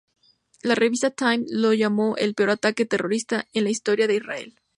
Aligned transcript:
La 0.63 0.73
revista 0.73 1.11
"Time" 1.11 1.43
lo 1.49 1.73
llamó 1.75 2.15
el 2.17 2.33
"peor 2.33 2.49
ataque 2.49 2.87
terrorista 2.87 3.47
en 3.53 3.65
la 3.65 3.69
historia 3.69 4.07
de 4.07 4.15
Israel". 4.15 4.59